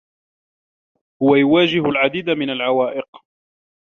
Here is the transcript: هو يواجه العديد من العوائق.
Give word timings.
هو 1.23 1.35
يواجه 1.35 1.89
العديد 1.89 2.29
من 2.29 2.49
العوائق. 2.49 3.07